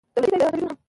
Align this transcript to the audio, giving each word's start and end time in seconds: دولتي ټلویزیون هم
دولتي 0.15 0.25
ټلویزیون 0.31 0.61
هم 0.67 0.75